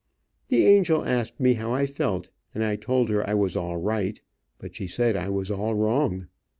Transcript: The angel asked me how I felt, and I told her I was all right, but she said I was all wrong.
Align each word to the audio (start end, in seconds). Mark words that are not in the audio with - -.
The 0.47 0.65
angel 0.65 1.05
asked 1.05 1.39
me 1.39 1.53
how 1.53 1.73
I 1.73 1.85
felt, 1.85 2.31
and 2.55 2.65
I 2.65 2.75
told 2.75 3.09
her 3.09 3.23
I 3.29 3.35
was 3.35 3.55
all 3.55 3.77
right, 3.77 4.19
but 4.57 4.75
she 4.75 4.87
said 4.87 5.15
I 5.15 5.29
was 5.29 5.51
all 5.51 5.75
wrong. 5.75 6.25